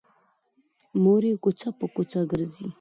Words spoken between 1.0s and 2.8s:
مور یې کوڅه په کوڅه ګرځي